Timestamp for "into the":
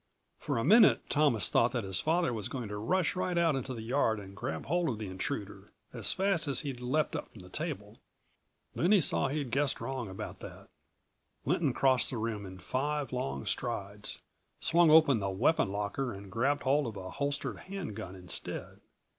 3.55-3.83